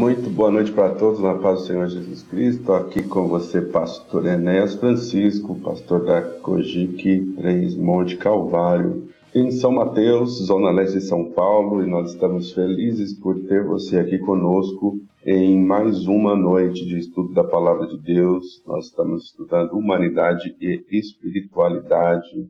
[0.00, 2.60] Muito boa noite para todos, na paz do Senhor Jesus Cristo.
[2.60, 9.72] Estou aqui com você, pastor Enéas Francisco, pastor da Cojique 3 Monte Calvário, em São
[9.72, 14.98] Mateus, Zona Leste de São Paulo, e nós estamos felizes por ter você aqui conosco
[15.22, 18.62] em mais uma noite de estudo da Palavra de Deus.
[18.66, 22.48] Nós estamos estudando humanidade e espiritualidade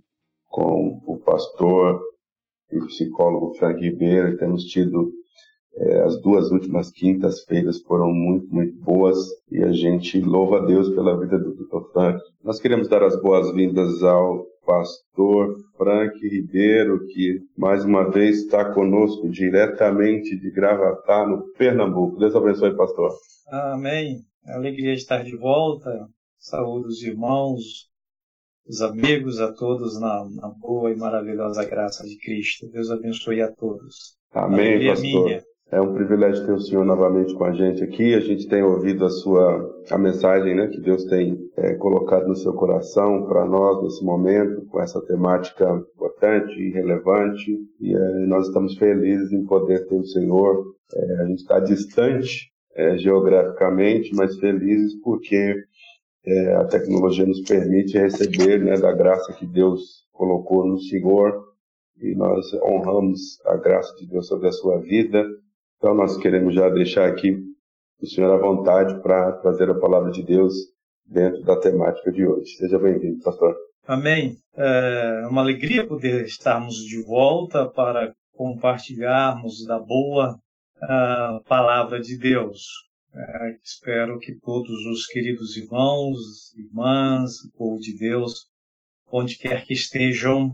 [0.49, 2.01] com o pastor
[2.71, 4.39] e psicólogo Frank Ribeiro.
[4.39, 5.11] Temos tido
[6.05, 9.17] as duas últimas quintas-feiras foram muito, muito boas
[9.51, 11.93] e a gente louva a Deus pela vida do Dr.
[11.93, 12.21] Frank.
[12.45, 19.29] Nós queremos dar as boas-vindas ao pastor Frank Ribeiro, que mais uma vez está conosco
[19.29, 22.19] diretamente de Gravatá, no Pernambuco.
[22.19, 23.11] Deus abençoe, pastor.
[23.49, 24.21] Amém.
[24.47, 26.07] Alegria de estar de volta.
[26.39, 27.89] Saúde os irmãos,
[28.67, 32.69] os amigos, a todos na, na boa e maravilhosa graça de Cristo.
[32.71, 34.17] Deus abençoe a todos.
[34.33, 35.25] Amém, Alegria pastor.
[35.25, 35.50] Minha.
[35.73, 38.13] É um privilégio ter o senhor novamente com a gente aqui.
[38.15, 42.35] A gente tem ouvido a sua a mensagem, né, que Deus tem é, colocado no
[42.35, 47.57] seu coração para nós nesse momento, com essa temática importante e relevante.
[47.81, 50.75] E é, nós estamos felizes em poder ter o senhor.
[50.93, 55.55] É, a gente está distante é, geograficamente, mas felizes porque
[56.27, 61.45] é, a tecnologia nos permite receber né, da graça que Deus colocou no Senhor
[62.03, 65.25] e nós honramos a graça de Deus sobre a sua vida
[65.81, 67.43] então, nós queremos já deixar aqui
[68.03, 70.53] o senhor à vontade para trazer a palavra de Deus
[71.07, 72.51] dentro da temática de hoje.
[72.57, 73.57] Seja bem-vindo, pastor.
[73.87, 74.37] Amém.
[74.55, 80.39] É uma alegria poder estarmos de volta para compartilharmos da boa
[80.83, 82.61] uh, palavra de Deus.
[83.15, 88.51] É, espero que todos os queridos irmãos, irmãs, povo de Deus,
[89.11, 90.53] onde quer que estejam,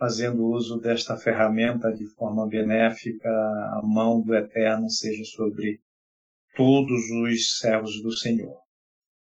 [0.00, 5.78] fazendo uso desta ferramenta de forma benéfica, a mão do Eterno seja sobre
[6.56, 8.58] todos os servos do Senhor.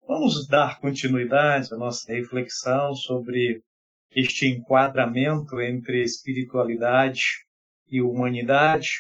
[0.08, 3.62] Vamos dar continuidade à nossa reflexão sobre
[4.16, 7.46] este enquadramento entre espiritualidade
[7.90, 8.92] e humanidade.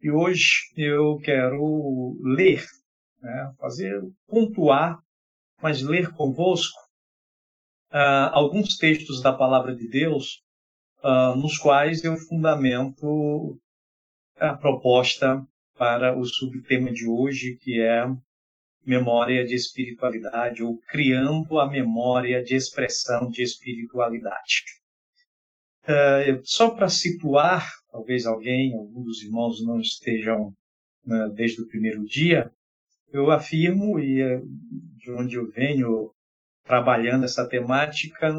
[0.00, 2.64] E hoje eu quero ler,
[3.20, 4.98] né, fazer, pontuar,
[5.60, 6.80] mas ler convosco
[7.92, 10.42] uh, alguns textos da Palavra de Deus
[11.02, 13.58] uh, nos quais eu fundamento
[14.36, 15.46] a proposta
[15.76, 18.06] para o subtema de hoje, que é
[18.84, 24.64] memória de espiritualidade, ou criando a memória de expressão de espiritualidade.
[25.84, 30.54] Uh, só para situar, talvez alguém, algum dos irmãos não estejam
[31.06, 32.52] uh, desde o primeiro dia,
[33.12, 34.42] eu afirmo, e uh,
[34.96, 36.10] de onde eu venho
[36.64, 38.32] trabalhando essa temática,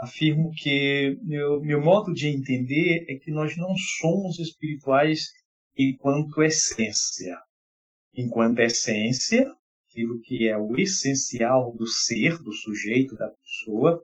[0.00, 5.28] afirmo que meu, meu modo de entender é que nós não somos espirituais
[5.76, 7.38] enquanto essência.
[8.14, 9.54] Enquanto essência,
[9.86, 14.02] aquilo que é o essencial do ser, do sujeito, da pessoa,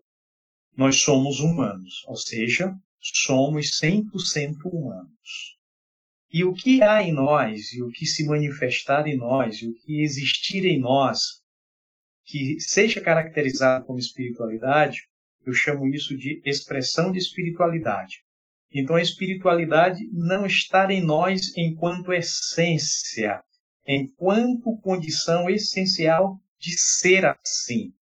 [0.76, 5.56] nós somos humanos, ou seja, somos 100% humanos.
[6.30, 9.74] E o que há em nós, e o que se manifestar em nós, e o
[9.74, 11.40] que existir em nós,
[12.24, 15.08] que seja caracterizado como espiritualidade,
[15.46, 18.24] eu chamo isso de expressão de espiritualidade.
[18.72, 23.42] Então, a espiritualidade não está em nós enquanto essência,
[23.86, 27.92] enquanto condição essencial de ser assim.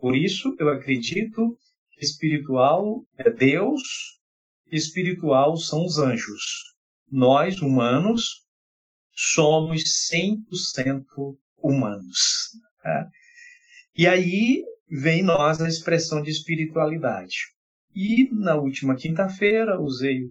[0.00, 1.56] Por isso, eu acredito
[1.92, 3.82] que espiritual é Deus,
[4.72, 6.74] espiritual são os anjos.
[7.10, 8.46] Nós, humanos,
[9.12, 11.04] somos 100%
[11.58, 12.50] humanos.
[12.82, 13.10] Tá?
[13.94, 17.36] E aí vem em nós a expressão de espiritualidade.
[17.94, 20.30] E na última quinta-feira usei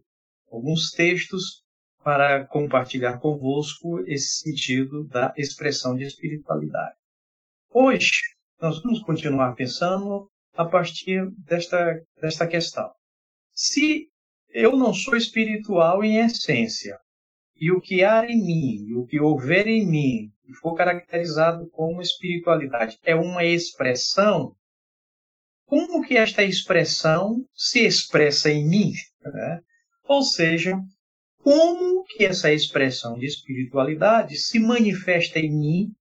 [0.51, 1.63] alguns textos
[2.03, 6.95] para compartilhar convosco esse sentido da expressão de espiritualidade.
[7.69, 8.21] Hoje,
[8.61, 12.89] nós vamos continuar pensando a partir desta, desta questão.
[13.53, 14.07] Se
[14.49, 16.97] eu não sou espiritual em essência,
[17.59, 22.01] e o que há em mim, o que houver em mim, e for caracterizado como
[22.01, 24.55] espiritualidade, é uma expressão,
[25.65, 28.93] como que esta expressão se expressa em mim?
[29.21, 29.59] Né?
[30.05, 30.73] Ou seja,
[31.39, 35.91] como que essa expressão de espiritualidade se manifesta em mim,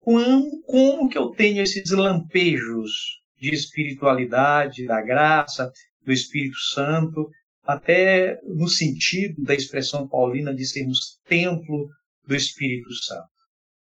[0.00, 5.70] como, como que eu tenho esses lampejos de espiritualidade, da graça,
[6.04, 7.30] do Espírito Santo,
[7.62, 11.88] até no sentido da expressão paulina de sermos templo
[12.26, 13.37] do Espírito Santo.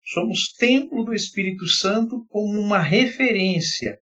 [0.07, 3.97] Somos templo do Espírito Santo como uma referência,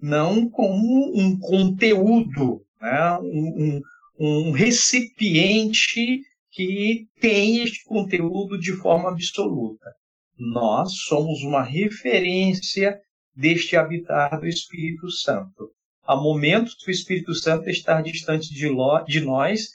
[0.00, 3.18] não como um conteúdo, né?
[3.22, 3.80] um,
[4.18, 9.90] um, um recipiente que tem este conteúdo de forma absoluta.
[10.38, 13.00] Nós somos uma referência
[13.34, 15.70] deste habitar do Espírito Santo.
[16.04, 18.68] Há momentos que o Espírito Santo está distante de,
[19.06, 19.68] de nós,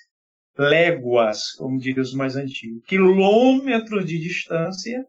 [0.58, 5.04] léguas, como diriam os mais antigos, quilômetros de distância,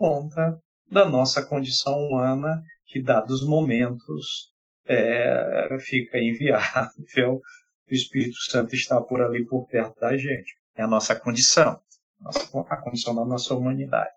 [0.00, 0.58] conta
[0.90, 4.50] da nossa condição humana, que, dados momentos,
[4.86, 7.42] é, fica inviável.
[7.88, 10.56] O Espírito Santo está por ali, por perto da gente.
[10.74, 11.78] É a nossa condição,
[12.68, 14.10] a condição da nossa humanidade.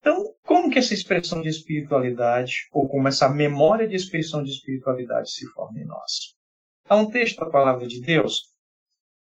[0.00, 5.30] Então, como que essa expressão de espiritualidade, ou como essa memória de expressão de espiritualidade
[5.30, 6.34] se forma em nós?
[6.88, 8.44] Há um texto da palavra de Deus,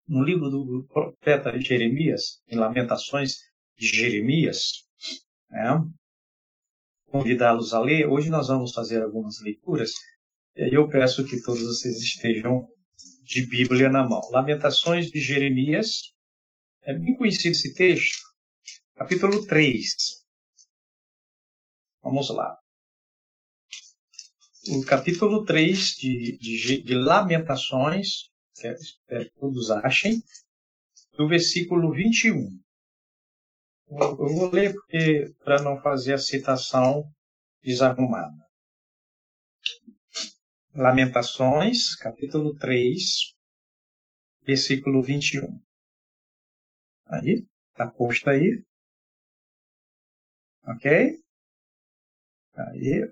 [0.07, 3.39] no livro do profeta Jeremias, em Lamentações
[3.77, 4.87] de Jeremias,
[5.50, 5.84] né?
[7.08, 8.08] convidá-los a ler.
[8.08, 9.92] Hoje nós vamos fazer algumas leituras,
[10.56, 12.68] e eu peço que todos vocês estejam
[13.24, 14.22] de Bíblia na mão.
[14.32, 16.14] Lamentações de Jeremias,
[16.84, 18.24] é bem conhecido esse texto,
[18.96, 19.86] capítulo 3.
[22.02, 22.58] Vamos lá.
[24.70, 30.22] O capítulo 3 de, de, de Lamentações, espero que todos achem,
[31.18, 32.60] do versículo 21.
[33.89, 37.10] Eu vou ler porque para não fazer a citação
[37.63, 38.36] desarrumada.
[40.74, 43.34] Lamentações, capítulo 3,
[44.44, 45.60] versículo 21.
[47.06, 48.62] Aí, está posto aí.
[50.66, 51.18] Ok?
[52.56, 53.12] Aí.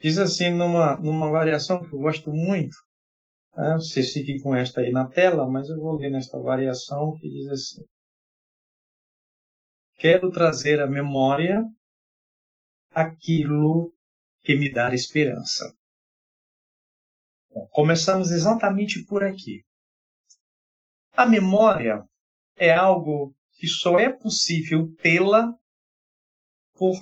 [0.00, 2.76] Diz assim, numa, numa variação que eu gosto muito,
[3.56, 3.74] né?
[3.74, 7.48] vocês fiquem com esta aí na tela, mas eu vou ler nesta variação que diz
[7.48, 7.84] assim:
[9.94, 11.64] Quero trazer à memória
[12.90, 13.92] aquilo
[14.42, 15.74] que me dá esperança.
[17.50, 19.64] Bom, começamos exatamente por aqui.
[21.12, 22.04] A memória
[22.56, 25.50] é algo que só é possível tê-la
[26.74, 26.94] por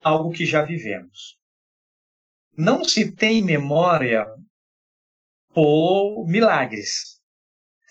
[0.00, 1.36] algo que já vivemos.
[2.56, 4.24] Não se tem memória
[5.54, 7.20] por milagres.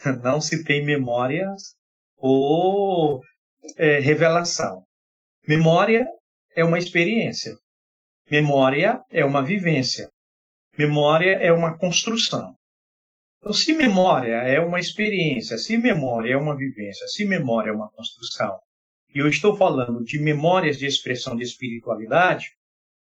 [0.22, 1.76] Não se tem memórias
[2.18, 3.22] por
[3.78, 4.84] é, revelação.
[5.48, 6.06] Memória
[6.56, 7.56] é uma experiência.
[8.30, 10.10] Memória é uma vivência.
[10.78, 12.56] Memória é uma construção.
[13.40, 17.92] Então, se memória é uma experiência, se memória é uma vivência, se memória é uma
[17.92, 18.58] construção,
[19.14, 22.52] e eu estou falando de memórias de expressão de espiritualidade,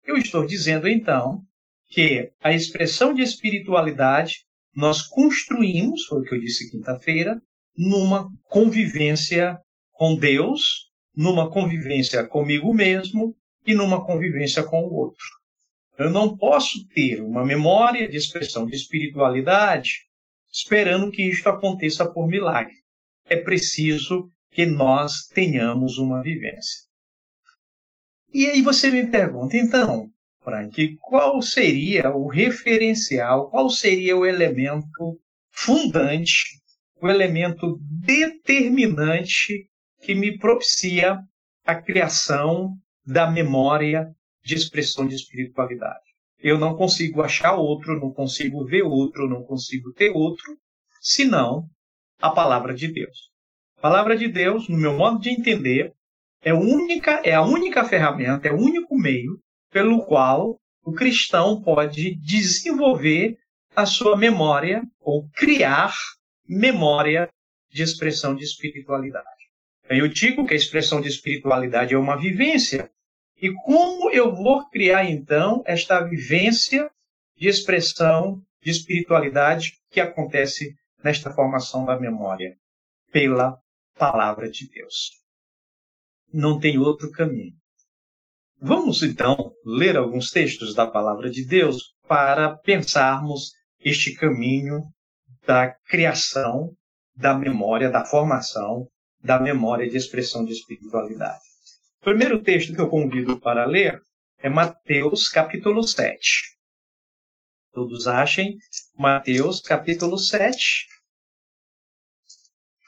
[0.05, 1.41] eu estou dizendo então
[1.87, 4.45] que a expressão de espiritualidade
[4.79, 7.41] nós construímos, foi o que eu disse quinta-feira,
[7.77, 9.59] numa convivência
[9.91, 13.35] com Deus, numa convivência comigo mesmo
[13.67, 15.25] e numa convivência com o outro.
[15.97, 20.05] Eu não posso ter uma memória de expressão de espiritualidade
[20.49, 22.75] esperando que isto aconteça por milagre.
[23.25, 26.87] É preciso que nós tenhamos uma vivência.
[28.33, 30.09] E aí você me pergunta, então,
[30.49, 35.19] Frank, qual seria o referencial, qual seria o elemento
[35.51, 36.59] fundante,
[36.99, 39.69] o elemento determinante
[40.01, 41.19] que me propicia
[41.63, 42.75] a criação
[43.05, 44.11] da memória
[44.43, 46.09] de expressão de espiritualidade?
[46.39, 50.57] Eu não consigo achar outro, não consigo ver outro, não consigo ter outro,
[50.99, 51.69] senão
[52.19, 53.29] a palavra de Deus.
[53.77, 55.93] A palavra de Deus, no meu modo de entender,
[56.41, 59.39] é, única, é a única ferramenta, é o único meio
[59.71, 63.37] pelo qual o cristão pode desenvolver
[63.75, 65.93] a sua memória ou criar
[66.47, 67.29] memória
[67.69, 69.27] de expressão de espiritualidade.
[69.89, 72.91] Eu digo que a expressão de espiritualidade é uma vivência.
[73.41, 76.91] E como eu vou criar então esta vivência
[77.35, 82.55] de expressão de espiritualidade que acontece nesta formação da memória?
[83.11, 83.57] Pela
[83.97, 85.11] palavra de Deus.
[86.31, 87.58] Não tem outro caminho.
[88.61, 94.83] Vamos então ler alguns textos da palavra de Deus para pensarmos este caminho
[95.47, 96.75] da criação
[97.15, 98.85] da memória, da formação
[99.21, 101.39] da memória de expressão de espiritualidade.
[102.01, 104.01] O primeiro texto que eu convido para ler
[104.39, 106.19] é Mateus capítulo 7.
[107.71, 108.57] Todos achem
[108.97, 110.85] Mateus capítulo 7,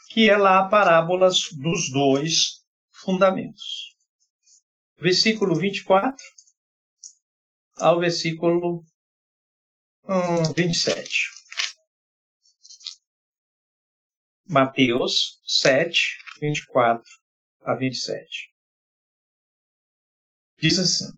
[0.10, 2.62] que é lá a parábola dos dois
[2.92, 3.91] fundamentos.
[5.02, 6.24] Versículo 24
[7.78, 8.86] ao versículo
[10.56, 11.32] 27.
[14.48, 17.04] Mateus 7, 24
[17.64, 18.54] a 27.
[20.60, 21.12] Diz assim: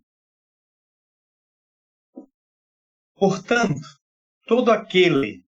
[3.16, 3.82] Portanto,
[4.48, 5.44] todo aquele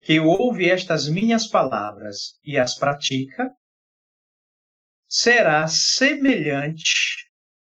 [0.00, 3.52] que ouve estas minhas palavras e as pratica,
[5.08, 7.29] será semelhante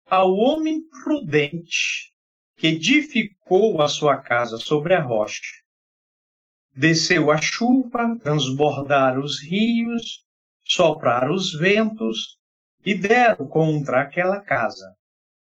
[0.09, 2.11] ao homem prudente
[2.57, 5.61] que edificou a sua casa sobre a rocha.
[6.75, 10.25] Desceu a chuva, transbordar os rios,
[10.63, 12.37] soprar os ventos
[12.83, 14.95] e deram contra aquela casa.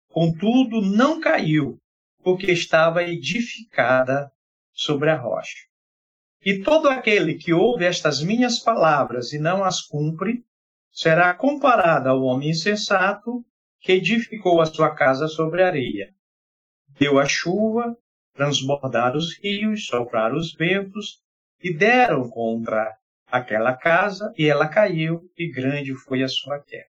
[0.09, 1.79] Contudo, não caiu,
[2.25, 4.33] porque estava edificada
[4.73, 5.65] sobre a rocha.
[6.45, 10.45] E todo aquele que ouve estas minhas palavras e não as cumpre,
[10.91, 13.45] será comparado ao homem insensato
[13.81, 16.13] que edificou a sua casa sobre areia.
[16.99, 17.97] Deu a chuva,
[18.35, 21.21] transbordar os rios, soprar os ventos,
[21.63, 22.95] e deram contra
[23.27, 26.87] aquela casa, e ela caiu, e grande foi a sua queda.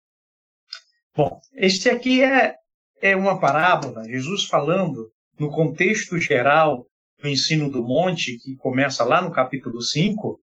[1.16, 2.56] Bom, este aqui é,
[3.02, 6.86] é uma parábola, Jesus falando no contexto geral
[7.22, 10.42] do ensino do monte, que começa lá no capítulo 5,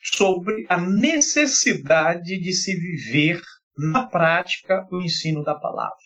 [0.00, 3.42] sobre a necessidade de se viver
[3.76, 5.96] na prática o ensino da palavra.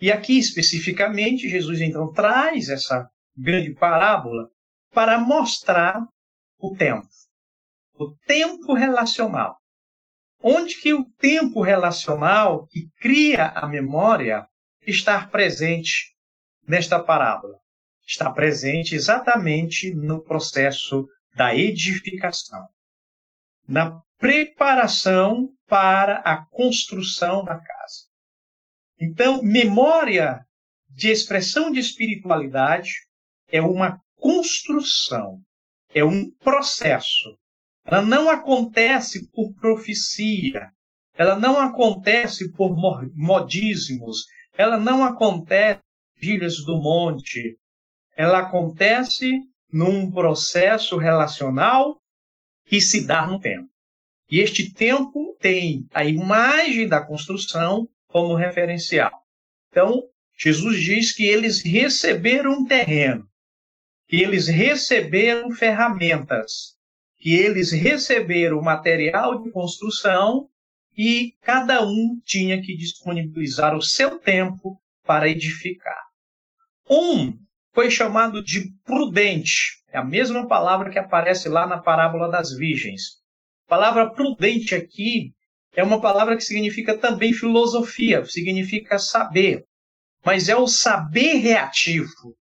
[0.00, 4.48] E aqui especificamente, Jesus então traz essa grande parábola
[4.92, 6.04] para mostrar
[6.58, 7.06] o tempo,
[7.94, 9.56] o tempo relacional.
[10.42, 14.44] Onde que o tempo relacional que cria a memória
[14.84, 16.12] está presente
[16.66, 17.58] nesta parábola?
[18.04, 21.06] Está presente exatamente no processo
[21.36, 22.66] da edificação,
[23.68, 28.06] na preparação para a construção da casa.
[29.00, 30.46] Então, memória
[30.88, 32.92] de expressão de espiritualidade
[33.48, 35.40] é uma construção,
[35.92, 37.36] é um processo.
[37.84, 40.70] Ela não acontece por profecia,
[41.14, 42.76] ela não acontece por
[43.16, 44.24] modismos,
[44.56, 45.80] ela não acontece
[46.14, 47.58] filhas do monte,
[48.16, 49.40] ela acontece
[49.72, 52.00] num processo relacional
[52.66, 53.71] que se dá no tempo.
[54.32, 59.12] E este tempo tem a imagem da construção como referencial.
[59.68, 63.28] Então, Jesus diz que eles receberam terreno,
[64.08, 66.78] que eles receberam ferramentas,
[67.18, 70.48] que eles receberam material de construção
[70.96, 76.06] e cada um tinha que disponibilizar o seu tempo para edificar.
[76.88, 77.38] Um
[77.74, 79.82] foi chamado de prudente.
[79.90, 83.21] É a mesma palavra que aparece lá na parábola das virgens.
[83.72, 85.32] Palavra prudente aqui
[85.74, 89.64] é uma palavra que significa também filosofia, significa saber.
[90.22, 92.36] Mas é o saber reativo,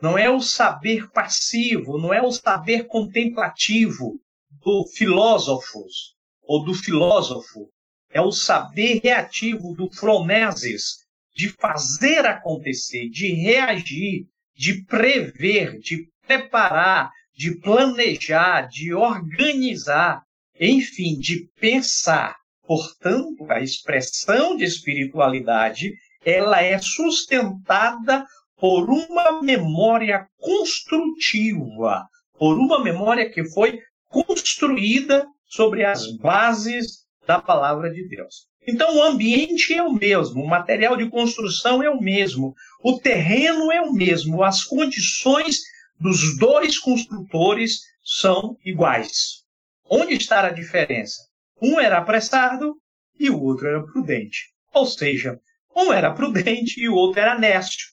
[0.00, 4.20] não é o saber passivo, não é o saber contemplativo
[4.64, 7.68] do filósofos ou do filósofo.
[8.08, 10.98] É o saber reativo do phronesis,
[11.34, 20.24] de fazer acontecer, de reagir, de prever, de preparar, de planejar, de organizar,
[20.60, 22.36] enfim, de pensar.
[22.66, 25.92] Portanto, a expressão de espiritualidade,
[26.24, 28.24] ela é sustentada
[28.56, 32.06] por uma memória construtiva,
[32.38, 38.46] por uma memória que foi construída sobre as bases da palavra de Deus.
[38.66, 43.70] Então, o ambiente é o mesmo, o material de construção é o mesmo, o terreno
[43.70, 45.60] é o mesmo, as condições
[46.00, 49.45] dos dois construtores são iguais.
[49.88, 51.22] Onde está a diferença?
[51.60, 52.76] Um era apressado
[53.18, 54.52] e o outro era prudente.
[54.72, 55.40] Ou seja,
[55.74, 57.86] um era prudente e o outro era nécio.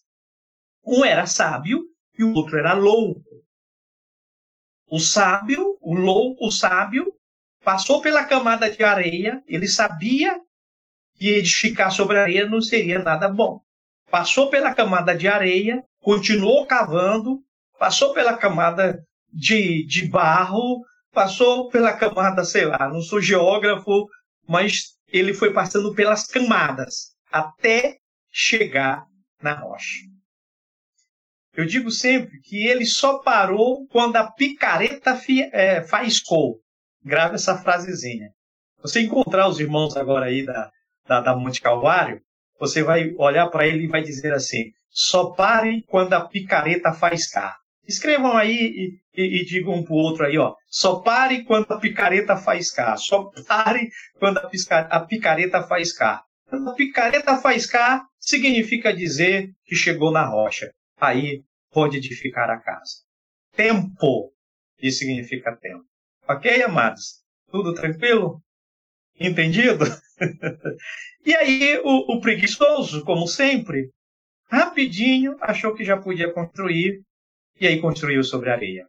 [0.86, 1.84] Um era sábio
[2.18, 3.24] e o outro era louco.
[4.88, 7.06] O sábio, o louco, o sábio,
[7.64, 10.40] passou pela camada de areia, ele sabia
[11.16, 13.62] que edificar sobre a areia não seria nada bom.
[14.10, 17.42] Passou pela camada de areia, continuou cavando,
[17.80, 20.84] passou pela camada de, de barro,
[21.14, 24.08] passou pela camada, sei lá, não sou geógrafo,
[24.48, 27.98] mas ele foi passando pelas camadas até
[28.32, 29.06] chegar
[29.42, 30.00] na rocha.
[31.56, 35.20] Eu digo sempre que ele só parou quando a picareta
[35.52, 36.60] é, faiscou.
[37.06, 38.30] Grave essa frasezinha.
[38.82, 40.72] Você encontrar os irmãos agora aí da,
[41.08, 42.22] da, da Monte Calvário,
[42.60, 47.30] você vai olhar para ele e vai dizer assim: só pare quando a picareta faz
[47.30, 47.56] cá.
[47.88, 50.56] Escrevam aí e, e, e digam um para o outro aí, ó.
[50.68, 52.96] Só pare quando a picareta faz cá.
[52.96, 56.24] Só pare quando a, pisca, a picareta faz cá.
[56.48, 60.72] Quando a picareta faz cá, significa dizer que chegou na rocha.
[61.00, 63.02] Aí pode edificar a casa.
[63.56, 64.32] Tempo.
[64.82, 65.84] Isso significa tempo.
[66.28, 67.22] Ok, amados?
[67.52, 68.42] Tudo tranquilo?
[69.20, 69.86] Entendido?
[71.26, 73.90] e aí o, o preguiçoso, como sempre,
[74.50, 77.02] rapidinho achou que já podia construir
[77.60, 78.88] e aí construiu sobre areia.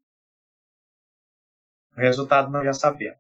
[1.97, 3.19] O resultado nós já sabemos.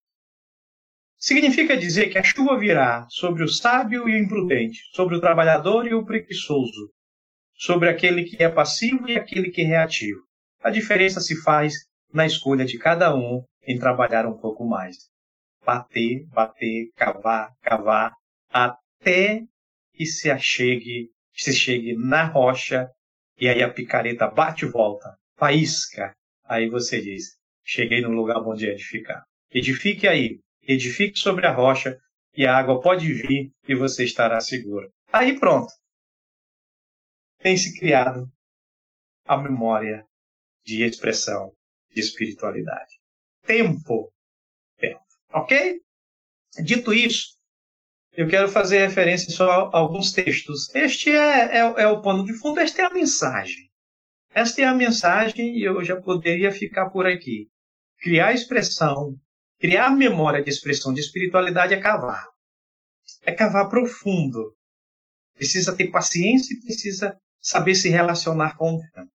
[1.17, 5.87] Significa dizer que a chuva virá sobre o sábio e o imprudente, sobre o trabalhador
[5.87, 6.93] e o preguiçoso,
[7.55, 10.21] sobre aquele que é passivo e aquele que é reativo.
[10.61, 11.73] A diferença se faz
[12.13, 14.97] na escolha de cada um em trabalhar um pouco mais.
[15.65, 18.13] Bater, bater, cavar, cavar,
[18.51, 19.43] até
[19.95, 22.89] que se achegue, se chegue na rocha,
[23.39, 26.17] e aí a picareta bate e volta, faísca.
[26.47, 29.23] Aí você diz, cheguei no lugar bom de edificar.
[29.51, 31.99] Edifique aí, edifique sobre a rocha,
[32.35, 34.91] e a água pode vir e você estará seguro.
[35.13, 35.71] Aí pronto.
[37.39, 38.27] Tem se criado
[39.27, 40.05] a memória
[40.65, 41.53] de expressão
[41.93, 42.99] de espiritualidade.
[43.43, 44.11] Tempo.
[44.79, 45.05] Tempo.
[45.31, 45.79] Ok?
[46.65, 47.37] Dito isso,
[48.13, 50.75] eu quero fazer referência só a alguns textos.
[50.75, 53.74] Este é, é, é o pano de fundo, esta é a mensagem.
[54.35, 57.49] Esta é a mensagem e eu já poderia ficar por aqui.
[58.01, 59.15] Criar expressão,
[59.61, 62.27] criar memória de expressão de espiritualidade é cavar.
[63.23, 64.53] É cavar profundo.
[65.37, 69.11] Precisa ter paciência e precisa saber se relacionar com o tempo.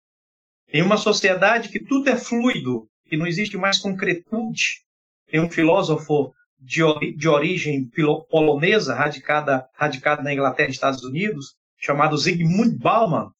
[0.70, 4.82] Em uma sociedade que tudo é fluido, que não existe mais concretude,
[5.28, 6.82] tem um filósofo de,
[7.16, 7.88] de origem
[8.28, 13.30] polonesa, radicada, radicado na Inglaterra e Estados Unidos, chamado Zygmunt Bauman,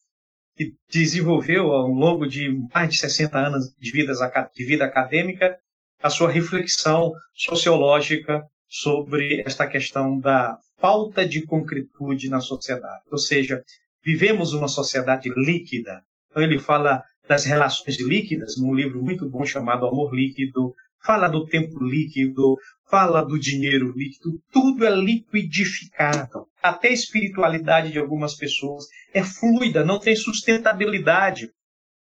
[0.57, 5.59] que desenvolveu ao longo de mais de 60 anos de, de vida acadêmica
[6.03, 13.03] a sua reflexão sociológica sobre esta questão da falta de concretude na sociedade.
[13.11, 13.63] Ou seja,
[14.05, 16.03] vivemos uma sociedade líquida.
[16.31, 20.75] Então ele fala das relações líquidas num livro muito bom chamado Amor Líquido,
[21.07, 22.57] fala do tempo líquido,
[22.91, 26.47] fala do dinheiro líquido, tudo é liquidificado.
[26.61, 31.49] Até a espiritualidade de algumas pessoas é fluida, não tem sustentabilidade.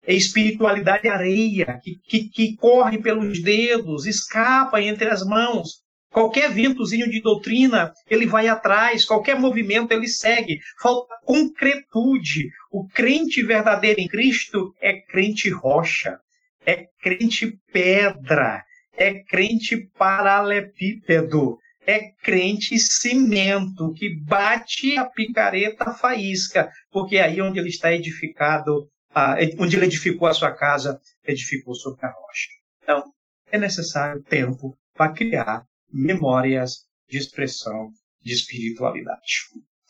[0.07, 5.83] É espiritualidade areia, que, que, que corre pelos dedos, escapa entre as mãos.
[6.11, 10.61] Qualquer ventozinho de doutrina, ele vai atrás, qualquer movimento ele segue.
[10.81, 12.49] Falta concretude.
[12.71, 16.19] O crente verdadeiro em Cristo é crente rocha,
[16.65, 18.63] é crente pedra,
[18.97, 27.59] é crente paralepípedo, é crente cimento, que bate a picareta faísca, porque é aí onde
[27.59, 28.89] ele está edificado,
[29.59, 32.49] onde ele edificou a sua casa, edificou sobre a rocha.
[32.83, 33.05] Então,
[33.51, 37.91] é necessário tempo para criar memórias de expressão
[38.23, 39.21] de espiritualidade.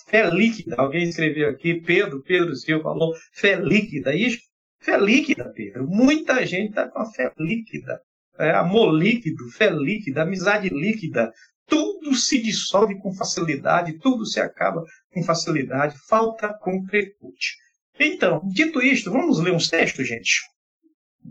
[0.07, 4.15] Fé líquida, alguém escreveu aqui, Pedro, Pedro Silva falou, fé líquida.
[4.15, 4.41] Isso,
[4.81, 5.87] fé líquida, Pedro.
[5.87, 8.01] Muita gente está com a fé líquida
[8.39, 11.33] é, amor líquido, fé líquida, amizade líquida,
[11.67, 17.57] tudo se dissolve com facilidade, tudo se acaba com facilidade, falta concretude.
[17.99, 20.41] Então, dito isto, vamos ler uns textos, gente.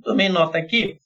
[0.04, 0.98] Também nota aqui,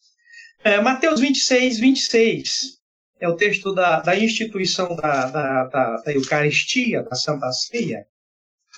[0.63, 2.77] é, Mateus 26, 26,
[3.19, 8.05] é o texto da, da instituição da, da, da, da Eucaristia, da Santa Ceia.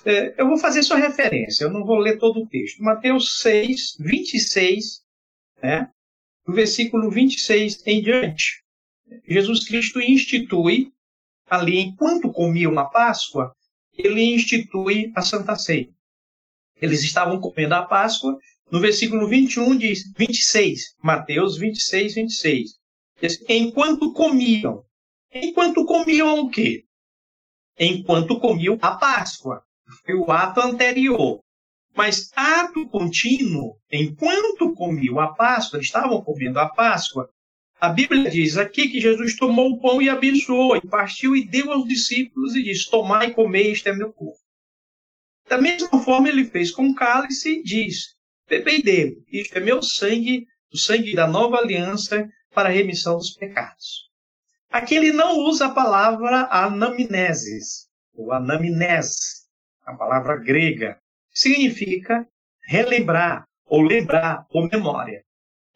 [0.04, 2.82] É, eu vou fazer sua referência, eu não vou ler todo o texto.
[2.82, 5.02] Mateus 6, 26,
[5.62, 5.90] né?
[6.46, 8.62] Do versículo 26 em diante.
[9.26, 10.92] Jesus Cristo institui,
[11.48, 13.54] ali enquanto comiam a Páscoa,
[13.96, 15.88] ele institui a Santa Ceia.
[16.80, 18.38] Eles estavam comendo a Páscoa,
[18.70, 22.70] no versículo 21 diz, 26, Mateus 26, 26.
[23.20, 24.84] Diz, enquanto comiam.
[25.32, 26.84] Enquanto comiam o quê?
[27.78, 29.62] Enquanto comiam a Páscoa.
[30.04, 31.40] Foi o ato anterior.
[31.94, 37.28] Mas ato contínuo, enquanto comiam a Páscoa, estavam comendo a Páscoa,
[37.80, 41.72] a Bíblia diz aqui que Jesus tomou o pão e abençoou, e partiu e deu
[41.72, 44.38] aos discípulos e disse: Tomai e comei, este é meu corpo.
[45.48, 48.14] Da mesma forma, ele fez com o cálice e diz:
[48.46, 53.30] Bebei dele, isto é meu sangue, o sangue da nova aliança para a remissão dos
[53.30, 54.10] pecados.
[54.70, 59.46] Aqui ele não usa a palavra anamneses, ou anamnese,
[59.86, 60.99] a palavra grega,
[61.40, 62.26] significa
[62.62, 65.22] relembrar, ou lembrar, ou memória.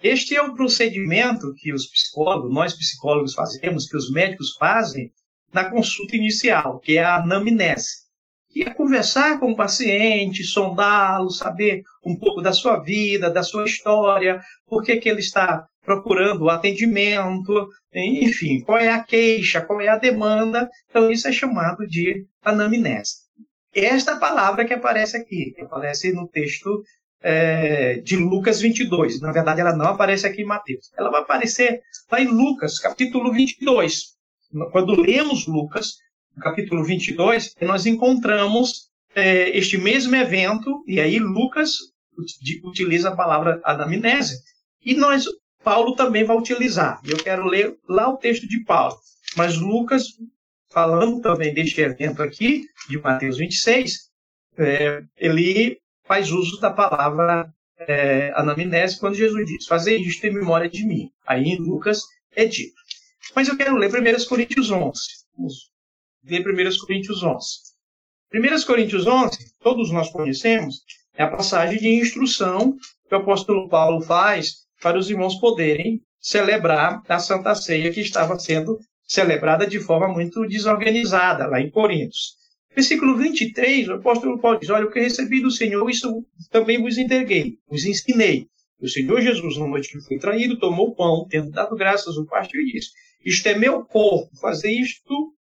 [0.03, 5.11] Este é o procedimento que os psicólogos, nós psicólogos fazemos, que os médicos fazem
[5.53, 8.05] na consulta inicial, que é a anamnese.
[8.51, 13.65] Que é conversar com o paciente, sondá-lo, saber um pouco da sua vida, da sua
[13.65, 19.81] história, por que, que ele está procurando o atendimento, enfim, qual é a queixa, qual
[19.81, 20.69] é a demanda.
[20.89, 23.24] Então, isso é chamado de anamnese
[23.75, 26.83] esta palavra que aparece aqui, que aparece no texto
[27.23, 29.21] é, de Lucas 22.
[29.21, 30.91] Na verdade, ela não aparece aqui em Mateus.
[30.97, 34.15] Ela vai aparecer lá em Lucas, capítulo 22.
[34.71, 35.97] Quando lemos Lucas,
[36.41, 41.73] capítulo 22, nós encontramos é, este mesmo evento, e aí Lucas
[42.63, 44.39] utiliza a palavra anamnese.
[44.85, 45.25] E nós
[45.65, 47.01] Paulo também vai utilizar.
[47.05, 48.97] Eu quero ler lá o texto de Paulo.
[49.37, 50.09] Mas Lucas,
[50.75, 54.11] falando também deste evento aqui, de Mateus 26,
[54.59, 60.69] é, ele faz uso da palavra é, anamnese quando Jesus diz: Fazer isto em memória
[60.69, 61.11] de mim.
[61.25, 62.03] Aí em Lucas
[62.35, 62.75] é dito.
[63.35, 65.01] Mas eu quero ler 1 Coríntios 11.
[65.37, 65.71] Vamos
[66.25, 67.47] ler 1 Coríntios 11.
[68.35, 70.83] 1 Coríntios 11, todos nós conhecemos,
[71.17, 72.77] é a passagem de instrução
[73.09, 78.37] que o apóstolo Paulo faz para os irmãos poderem celebrar a Santa Ceia que estava
[78.39, 82.37] sendo celebrada de forma muito desorganizada lá em Coríntios.
[82.75, 86.99] Versículo 23, o apóstolo Paulo diz: Olha, o que recebi do Senhor, isso também vos
[86.99, 88.49] entreguei, vos ensinei.
[88.81, 92.27] O Senhor Jesus, na noite que foi traído, tomou o pão, tendo dado graças, o
[92.27, 92.91] partiu e disse:
[93.25, 95.33] Isto é meu corpo, fazer isto.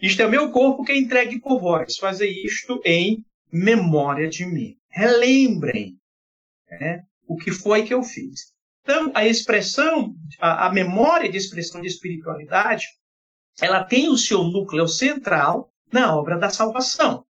[0.00, 4.76] Isto é meu corpo que é entregue por vós, fazer isto em memória de mim.
[4.90, 5.96] Relembrem
[6.68, 8.53] né, o que foi que eu fiz.
[8.84, 12.84] Então, a expressão, a, a memória de expressão de espiritualidade,
[13.60, 17.24] ela tem o seu núcleo central na obra da salvação.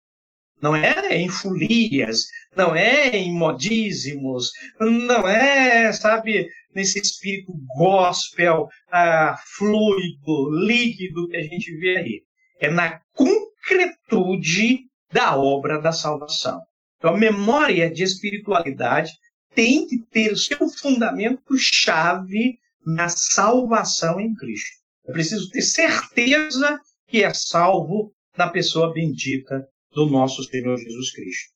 [0.62, 9.36] Não é em folias, não é em modíssimos, não é, sabe, nesse espírito gospel, ah,
[9.56, 12.22] fluido, líquido que a gente vê aí.
[12.60, 16.60] É na concretude da obra da salvação.
[16.98, 19.12] Então, a memória de espiritualidade
[19.54, 24.78] tem que ter o seu fundamento chave na salvação em Cristo.
[25.04, 31.50] Eu preciso ter certeza que é salvo na pessoa bendita do nosso Senhor Jesus Cristo.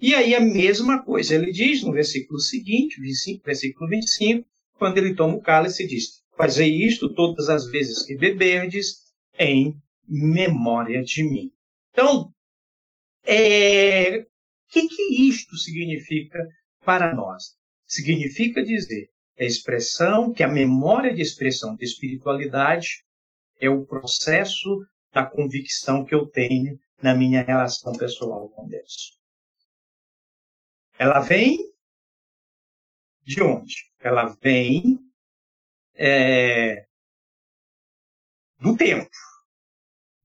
[0.00, 3.00] E aí a mesma coisa, ele diz no versículo seguinte,
[3.44, 9.10] versículo 25, quando ele toma o cálice, diz: Fazei isto todas as vezes que beberdes,
[9.38, 9.76] em
[10.08, 11.52] memória de mim.
[11.92, 12.32] Então,
[13.24, 14.26] é, o
[14.70, 16.38] que, que isto significa
[16.84, 17.56] para nós?
[17.86, 23.04] Significa dizer a expressão, que a memória de expressão de espiritualidade
[23.58, 29.18] é o processo da convicção que eu tenho na minha relação pessoal com Deus.
[30.98, 31.58] Ela vem
[33.22, 33.74] de onde?
[34.00, 34.98] Ela vem
[35.94, 36.86] é,
[38.58, 39.10] do tempo.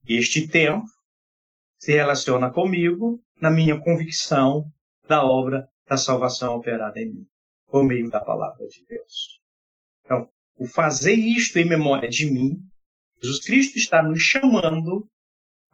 [0.08, 0.86] Este tempo
[1.78, 4.70] se relaciona comigo na minha convicção
[5.08, 7.28] da obra da salvação operada em mim,
[7.68, 9.42] por meio da palavra de Deus.
[10.04, 12.60] Então, o fazer isto em memória de mim,
[13.22, 15.10] Jesus Cristo está nos chamando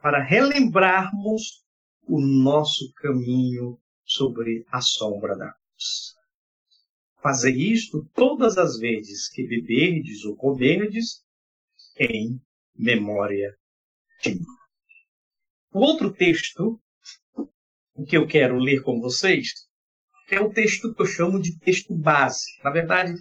[0.02, 1.63] para relembrarmos
[2.08, 6.15] o nosso caminho sobre a sombra da cruz.
[7.21, 11.24] Fazer isto todas as vezes que beberdes ou comerdes
[11.97, 12.41] em
[12.76, 13.56] memória
[14.24, 14.45] de mim.
[15.71, 16.82] O outro texto
[18.08, 19.69] que eu quero ler com vocês
[20.32, 22.46] é o texto que eu chamo de texto base.
[22.63, 23.13] Na verdade,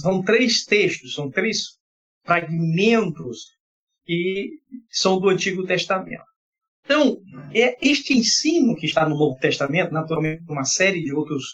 [0.00, 1.76] são três textos, são três
[2.24, 3.56] fragmentos
[4.04, 4.50] que
[4.90, 6.24] são do Antigo Testamento.
[6.84, 7.18] Então,
[7.52, 11.44] é este ensino que está no Novo Testamento, naturalmente uma série de outros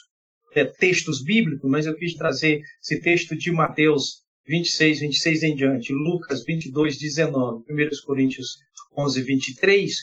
[0.55, 5.93] é, textos bíblicos, mas eu quis trazer esse texto de Mateus 26, 26 em diante,
[5.93, 8.59] Lucas 22, 19, 1 Coríntios
[8.97, 9.97] 11, 23,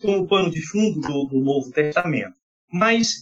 [0.00, 2.34] como pano de fundo do, do Novo Testamento.
[2.72, 3.16] Mas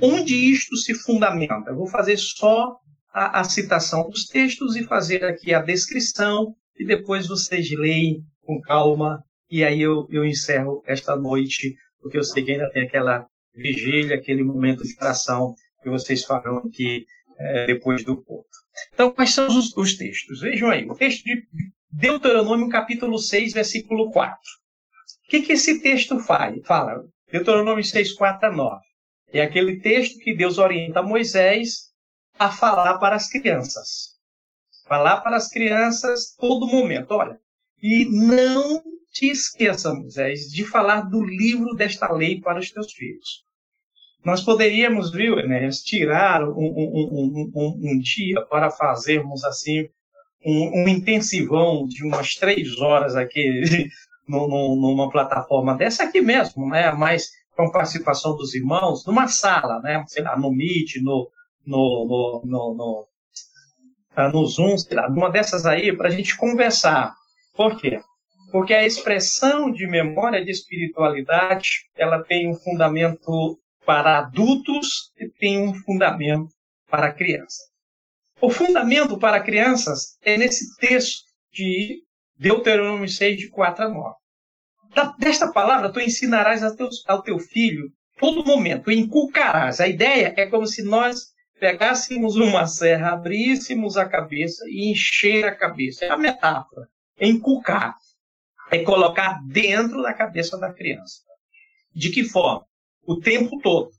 [0.00, 1.70] onde isto se fundamenta?
[1.70, 2.76] Eu vou fazer só
[3.12, 8.60] a, a, citação dos textos e fazer aqui a descrição, e depois vocês leem com
[8.60, 13.26] calma, e aí eu, eu encerro esta noite, porque eu sei que ainda tem aquela
[13.54, 17.04] vigília, aquele momento de oração que vocês farão aqui
[17.38, 18.48] é, depois do culto.
[18.94, 20.40] Então, quais são os, os, textos?
[20.40, 21.42] Vejam aí, o texto de
[21.90, 24.34] Deuteronômio, capítulo 6, versículo 4.
[24.34, 26.18] O que, que esse texto?
[26.20, 28.80] Fala, Deuteronômio 6, 4 a 9.
[29.32, 31.90] É aquele texto que Deus orienta Moisés
[32.38, 34.18] a falar para as crianças.
[34.86, 37.12] Falar para as crianças todo momento.
[37.12, 37.38] Olha,
[37.82, 43.44] e não te esqueça, Moisés, de falar do livro desta lei para os teus filhos.
[44.24, 49.88] Nós poderíamos, viu, Enéas, tirar um, um, um, um, dia para fazermos assim
[50.44, 53.88] um, intensivão de umas três horas aqui
[54.28, 56.92] numa plataforma dessa aqui mesmo, né?
[56.92, 60.02] Mas com participação dos irmãos, numa sala, né?
[60.06, 61.30] Sei lá, no Meet, no,
[61.66, 63.06] no, no, no,
[64.16, 67.14] no, no Zoom, sei lá, numa dessas aí, para a gente conversar.
[67.54, 68.00] Por quê?
[68.50, 75.60] Porque a expressão de memória de espiritualidade, ela tem um fundamento para adultos e tem
[75.60, 76.48] um fundamento
[76.88, 77.70] para crianças.
[78.40, 82.02] O fundamento para crianças é nesse texto de
[82.38, 84.19] Deuteronômio 6, de 4 a 9
[85.18, 89.80] desta palavra, tu ensinarás ao teu, ao teu filho todo momento, inculcarás.
[89.80, 95.56] A ideia é como se nós pegássemos uma serra, abríssemos a cabeça e encher a
[95.56, 96.04] cabeça.
[96.04, 96.86] É a metáfora.
[97.18, 97.96] Encucar.
[98.70, 101.22] É colocar dentro da cabeça da criança.
[101.94, 102.64] De que forma?
[103.02, 103.90] O tempo todo.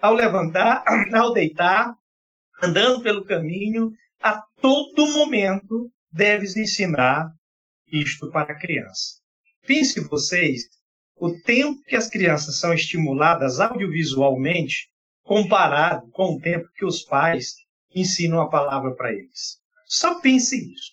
[0.00, 0.82] Ao levantar,
[1.14, 1.94] ao deitar,
[2.62, 7.30] andando pelo caminho, a todo momento deves ensinar
[7.92, 9.19] isto para a criança.
[9.66, 10.62] Pense vocês,
[11.16, 14.88] o tempo que as crianças são estimuladas audiovisualmente
[15.22, 17.56] comparado com o tempo que os pais
[17.94, 19.58] ensinam a palavra para eles.
[19.86, 20.92] Só pense nisso.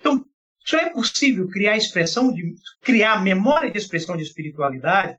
[0.00, 0.24] Então,
[0.64, 5.16] só é possível criar expressão de criar memória de expressão de espiritualidade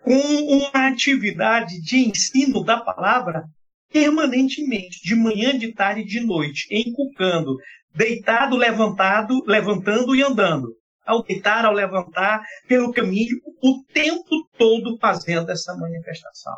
[0.00, 3.44] com uma atividade de ensino da palavra
[3.92, 7.56] permanentemente, de manhã, de tarde e de noite, encucando,
[7.94, 10.74] deitado, levantado, levantando e andando.
[11.12, 16.56] Ao deitar, ao levantar, pelo caminho, o tempo todo fazendo essa manifestação.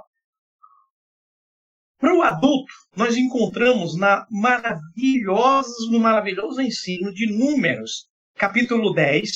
[1.99, 9.27] Para o adulto, nós encontramos na maravilhosa, no maravilhoso ensino de Números, capítulo 10,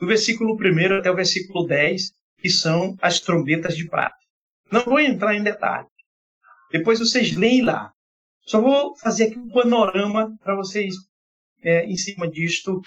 [0.00, 4.16] do versículo 1 até o versículo 10, que são as trombetas de prata.
[4.72, 5.86] Não vou entrar em detalhe.
[6.72, 7.92] Depois vocês leem lá.
[8.46, 10.94] Só vou fazer aqui um panorama para vocês,
[11.62, 12.80] é, em cima disto,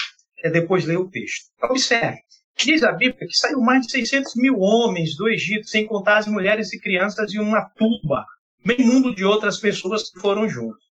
[0.43, 1.47] é, depois ler o texto.
[1.63, 2.19] Observe.
[2.58, 6.28] Diz a Bíblia que saiu mais de 600 mil homens do Egito, sem contar as
[6.28, 8.26] mulheres e crianças, e uma turba
[8.65, 10.88] bem mundo de outras pessoas que foram juntos.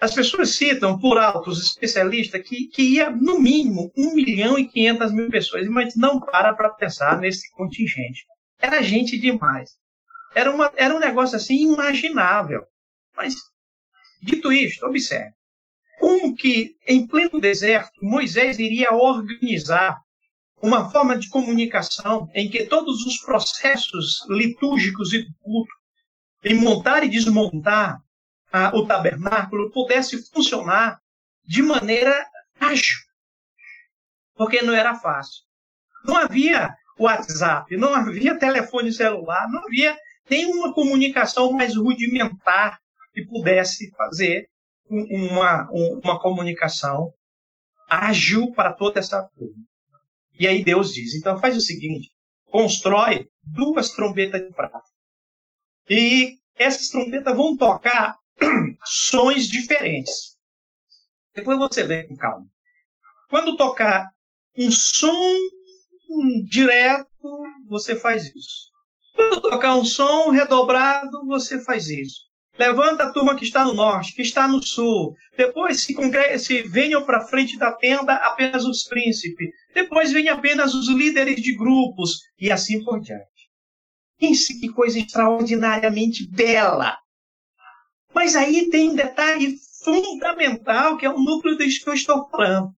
[0.00, 4.68] As pessoas citam por alto os especialistas que, que ia, no mínimo, 1 milhão e
[4.68, 8.24] 500 mil pessoas, mas não para para pensar nesse contingente.
[8.58, 9.70] Era gente demais.
[10.34, 12.62] Era, uma, era um negócio assim imaginável.
[13.16, 13.34] Mas,
[14.22, 15.34] dito isto, observe.
[16.06, 20.00] Como que, em pleno deserto, Moisés iria organizar
[20.62, 25.72] uma forma de comunicação em que todos os processos litúrgicos e do culto
[26.44, 27.98] em montar e desmontar
[28.72, 31.00] o tabernáculo pudesse funcionar
[31.44, 32.24] de maneira
[32.60, 33.00] ágil.
[34.36, 35.42] Porque não era fácil.
[36.04, 39.98] Não havia WhatsApp, não havia telefone celular, não havia
[40.30, 42.78] nenhuma comunicação mais rudimentar
[43.12, 44.48] que pudesse fazer
[44.88, 47.12] uma, uma comunicação
[47.88, 49.64] ágil para toda essa turma.
[50.38, 52.10] E aí Deus diz: então faz o seguinte,
[52.50, 54.82] constrói duas trombetas de prata.
[55.88, 58.18] E essas trompetas vão tocar
[58.84, 60.36] sons diferentes.
[61.34, 62.46] Depois você vê com calma.
[63.28, 64.10] Quando tocar
[64.56, 65.36] um som
[66.48, 67.08] direto,
[67.68, 68.70] você faz isso.
[69.14, 72.26] Quando tocar um som redobrado, você faz isso.
[72.58, 75.14] Levanta a turma que está no norte, que está no sul.
[75.36, 75.94] Depois se,
[76.38, 79.50] se venham para frente da tenda apenas os príncipes.
[79.74, 83.24] Depois vem apenas os líderes de grupos e assim por diante.
[84.18, 86.96] Pense que coisa extraordinariamente bela.
[88.14, 92.70] Mas aí tem um detalhe fundamental, que é o núcleo disso que eu estou falando.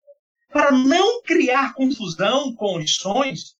[0.49, 3.55] Para não criar confusão com os sons,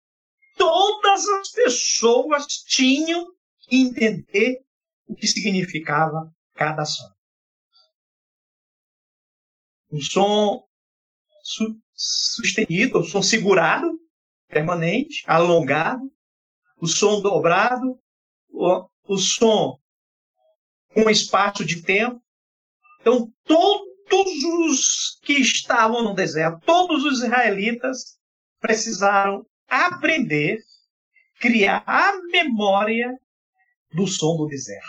[0.57, 3.27] todas as pessoas tinham
[3.69, 4.66] que entender
[5.07, 7.09] o que significava cada som.
[9.91, 10.65] Um som
[11.95, 13.99] sustenido, um som segurado,
[14.49, 16.11] permanente, alongado,
[16.79, 17.99] o som dobrado,
[18.51, 19.79] o, o som
[20.93, 22.21] com espaço de tempo.
[23.01, 28.19] Então, todos os que estavam no deserto, todos os israelitas,
[28.61, 30.59] precisaram aprender,
[31.39, 33.17] criar a memória
[33.97, 34.87] do som do deserto.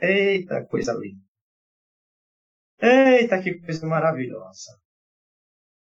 [0.00, 1.24] Eita, coisa linda.
[2.78, 4.78] Eita, que coisa maravilhosa.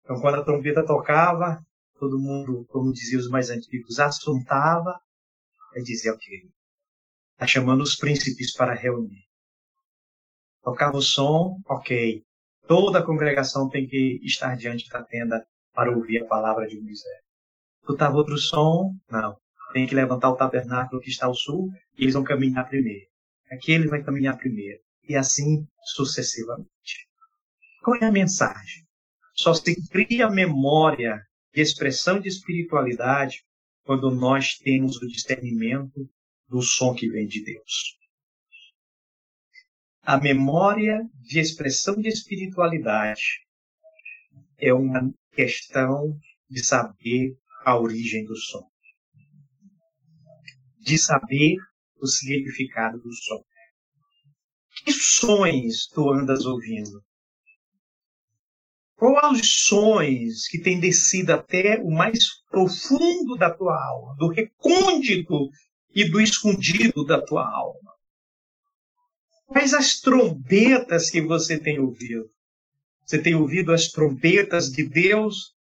[0.02, 1.60] Então, quando a trombeta tocava,
[2.00, 5.00] todo mundo, como diziam os mais antigos, assuntava
[5.76, 6.50] é dizer, ok,
[7.34, 9.24] está chamando os príncipes para reunir.
[10.64, 12.24] Tocava o som, ok,
[12.68, 17.22] toda a congregação tem que estar diante da tenda para ouvir a palavra de Moisés.
[17.82, 19.38] Escutava outro som, não,
[19.74, 23.06] tem que levantar o tabernáculo que está ao sul e eles vão caminhar primeiro.
[23.52, 24.80] Aquele vai caminhar primeiro.
[25.08, 27.08] E assim sucessivamente.
[27.82, 28.86] Qual é a mensagem?
[29.34, 33.44] Só se cria memória de expressão de espiritualidade
[33.84, 36.08] quando nós temos o discernimento
[36.48, 37.98] do som que vem de Deus.
[40.04, 43.46] A memória de expressão de espiritualidade
[44.58, 48.69] é uma questão de saber a origem do som,
[50.90, 51.56] de saber
[52.02, 53.44] o significado do som.
[54.84, 57.04] Que sons tu andas ouvindo?
[58.96, 65.50] Quais os sons que têm descido até o mais profundo da tua alma, do recôndito
[65.94, 67.92] e do escondido da tua alma?
[69.46, 72.32] Quais as trombetas que você tem ouvido?
[73.06, 75.54] Você tem ouvido as trombetas de Deus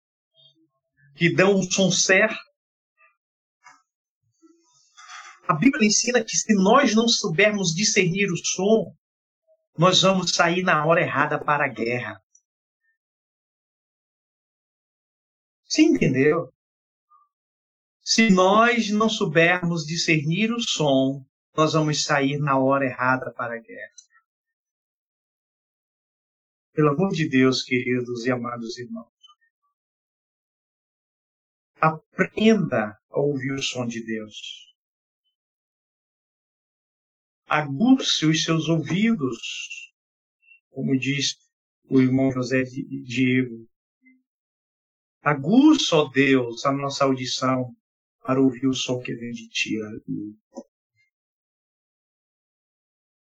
[1.17, 2.48] que dão um som certo?
[5.49, 8.95] A Bíblia ensina que se nós não soubermos discernir o som,
[9.79, 12.23] nós vamos sair na hora errada para a guerra.
[15.65, 16.53] Você entendeu?
[18.03, 23.59] Se nós não soubermos discernir o som, nós vamos sair na hora errada para a
[23.59, 23.95] guerra.
[26.75, 29.13] Pelo amor de Deus, queridos e amados irmãos,
[31.81, 34.69] aprenda a ouvir o som de Deus.
[37.49, 39.91] Aguce os seus ouvidos,
[40.71, 41.37] como diz
[41.89, 43.67] o irmão José Diego.
[45.23, 47.75] Aguça, ó Deus, a nossa audição
[48.21, 49.79] para ouvir o som que vem de ti,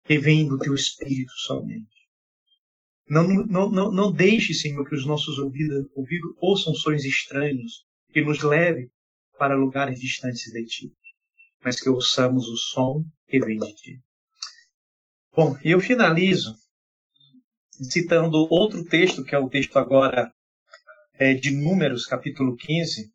[0.03, 1.97] que vem do teu espírito somente.
[3.09, 8.21] Não, não, não, não deixe, Senhor, que os nossos ouvidos, ouvidos ouçam sons estranhos que
[8.21, 8.91] nos leve
[9.39, 10.93] para lugares distantes de ti,
[11.63, 14.01] mas que ouçamos o som que vem de ti.
[15.37, 16.55] Bom, eu finalizo
[17.69, 20.33] citando outro texto, que é o texto agora
[21.13, 23.13] é, de Números, capítulo 15,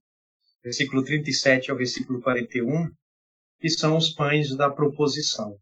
[0.63, 2.89] versículo 37 ao versículo 41,
[3.59, 5.59] que são os pães da proposição.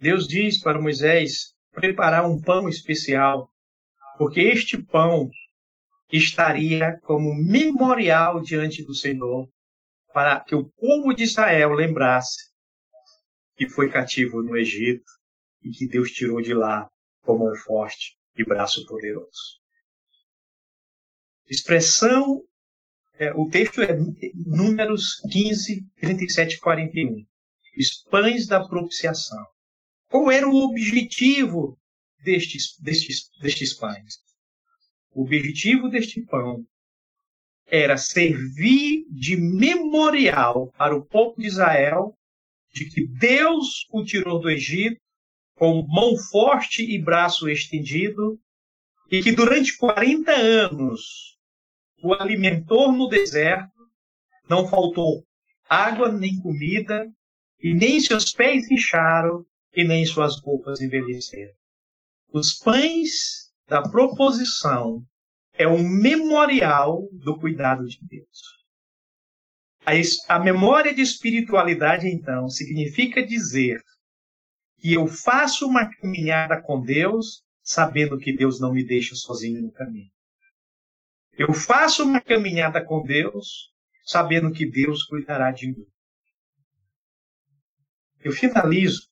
[0.00, 3.48] Deus diz para Moisés preparar um pão especial,
[4.18, 5.30] porque este pão
[6.10, 9.48] estaria como memorial diante do Senhor,
[10.12, 12.50] para que o povo de Israel lembrasse
[13.54, 15.19] que foi cativo no Egito
[15.62, 16.88] e que Deus tirou de lá
[17.22, 19.60] com mão forte e braço poderoso.
[21.48, 22.42] Expressão
[23.20, 23.94] é, o texto é
[24.46, 27.26] Números 15, 37 e 41.
[27.78, 29.44] Os pães da propiciação.
[30.08, 31.78] Qual era o objetivo
[32.24, 34.14] destes, destes, destes pães?
[35.12, 36.64] O objetivo deste pão
[37.66, 42.16] era servir de memorial para o povo de Israel
[42.72, 45.00] de que Deus o tirou do Egito
[45.60, 48.40] com mão forte e braço estendido
[49.10, 51.36] e que durante 40 anos
[52.02, 53.78] o alimentou no deserto,
[54.48, 55.22] não faltou
[55.68, 57.06] água nem comida,
[57.62, 59.44] e nem seus pés incharam,
[59.76, 61.52] e nem suas roupas envelheceram.
[62.32, 65.04] Os pães da proposição
[65.52, 68.40] é um memorial do cuidado de Deus.
[70.26, 73.78] A, memória de espiritualidade, então, significa dizer
[74.80, 79.70] que eu faço uma caminhada com Deus, sabendo que Deus não me deixa sozinho no
[79.70, 80.10] caminho.
[81.32, 83.70] Eu faço uma caminhada com Deus,
[84.04, 85.86] sabendo que Deus cuidará de mim.
[88.20, 89.08] Eu finalizo.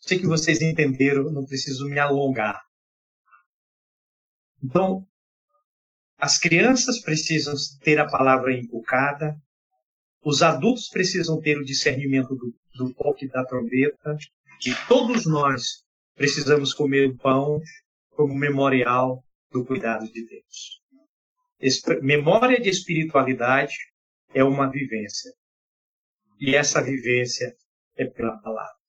[0.00, 2.60] Sei que vocês entenderam, não preciso me alongar.
[4.62, 5.06] Então,
[6.18, 9.40] as crianças precisam ter a palavra inculcada,
[10.22, 14.16] os adultos precisam ter o discernimento do, do toque da trombeta,
[14.66, 17.60] e todos nós precisamos comer o pão
[18.10, 20.80] como memorial do cuidado de Deus.
[22.02, 23.74] memória de espiritualidade
[24.34, 25.32] é uma vivência.
[26.38, 27.54] E essa vivência
[27.96, 28.80] é pela palavra.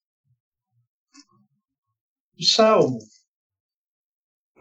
[2.38, 2.98] O Salmo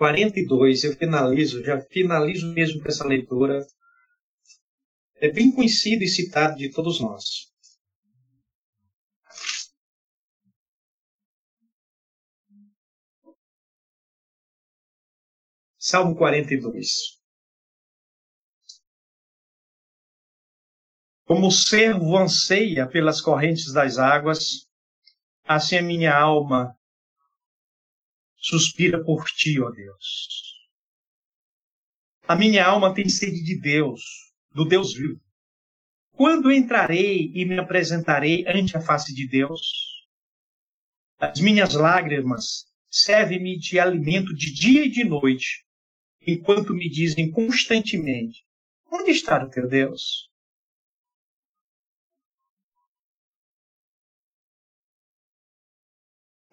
[0.02, 3.66] 42, eu finalizo, já finalizo mesmo com essa leitura.
[5.18, 7.51] É bem conhecido e citado de todos nós.
[15.92, 17.20] Salmo 42.
[21.26, 24.70] Como o servo anseia pelas correntes das águas,
[25.44, 26.74] assim a minha alma
[28.38, 30.70] suspira por ti, ó Deus.
[32.26, 34.02] A minha alma tem sede de Deus,
[34.50, 35.20] do Deus vivo.
[36.14, 40.08] Quando entrarei e me apresentarei ante a face de Deus?
[41.20, 45.70] As minhas lágrimas servem-me de alimento de dia e de noite,
[46.26, 48.46] enquanto me dizem constantemente:
[48.92, 50.30] Onde está o teu Deus?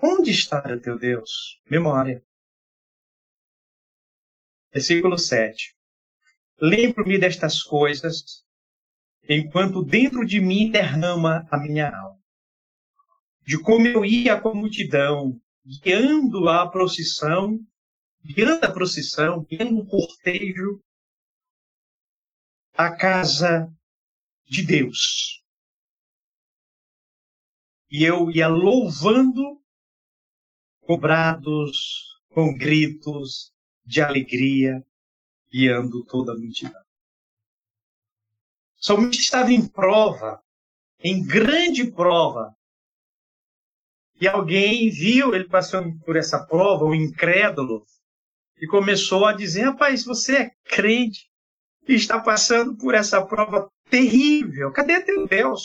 [0.00, 1.60] Onde está o teu Deus?
[1.68, 2.24] Memória.
[4.72, 5.76] Versículo 7.
[6.60, 8.44] Lembro-me destas coisas,
[9.28, 12.18] enquanto dentro de mim derrama a minha alma.
[13.42, 17.58] De como eu ia com a multidão, guiando a procissão
[18.28, 20.82] guiando a procissão, guiando o cortejo
[22.74, 23.72] à casa
[24.44, 25.42] de Deus.
[27.90, 29.62] E eu ia louvando
[30.80, 33.50] com brados, com gritos
[33.84, 34.86] de alegria,
[35.50, 36.84] guiando toda a multidão.
[38.76, 40.44] Salmista estava em prova,
[41.00, 42.54] em grande prova.
[44.20, 47.86] E alguém viu ele passando por essa prova, o incrédulo,
[48.60, 51.28] e começou a dizer: Rapaz, você é crente
[51.86, 54.72] e está passando por essa prova terrível.
[54.72, 55.62] Cadê teu Deus?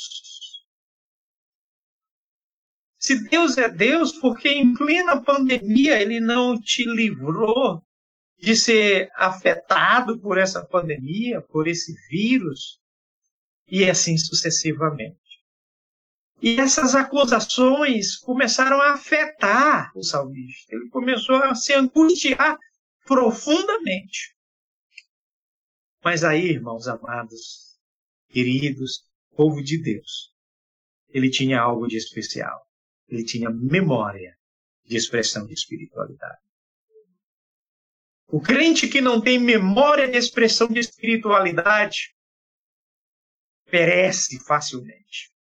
[2.97, 7.83] Se Deus é Deus, porque em plena pandemia ele não te livrou
[8.39, 12.79] de ser afetado por essa pandemia, por esse vírus,
[13.67, 15.17] e assim sucessivamente.
[16.41, 20.75] E essas acusações começaram a afetar o salmista.
[20.75, 22.57] Ele começou a se angustiar
[23.05, 24.35] profundamente.
[26.03, 27.79] Mas aí, irmãos amados,
[28.29, 29.03] queridos,
[29.35, 30.33] povo de Deus,
[31.09, 32.63] ele tinha algo de especial
[33.13, 34.37] ele tinha memória
[34.85, 36.41] de expressão de espiritualidade.
[38.27, 42.15] O crente que não tem memória de expressão de espiritualidade
[43.69, 45.31] perece facilmente.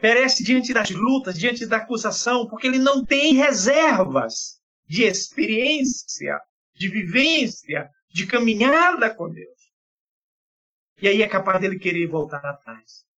[0.00, 4.59] Perece diante das lutas, diante da acusação, porque ele não tem reservas
[4.90, 6.40] de experiência,
[6.74, 9.60] de vivência, de caminhada com Deus.
[11.00, 13.08] E aí é capaz dele querer voltar atrás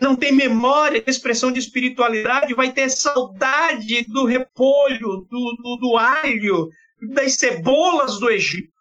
[0.00, 6.70] não tem memória, expressão de espiritualidade, vai ter saudade do repolho, do, do, do alho,
[7.14, 8.72] das cebolas do Egito.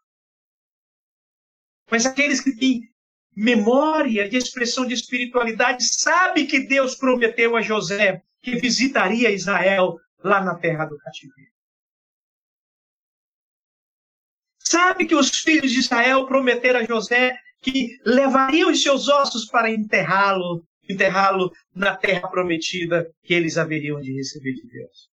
[1.89, 2.81] Mas aqueles que têm
[3.35, 10.43] memória de expressão de espiritualidade, sabe que Deus prometeu a José que visitaria Israel lá
[10.43, 11.51] na terra do cativeiro.
[14.71, 19.69] Sabe que os filhos de Israel prometeram a José que levariam os seus ossos para
[19.69, 25.09] enterrá-lo enterrá-lo na terra prometida que eles haveriam de receber de Deus.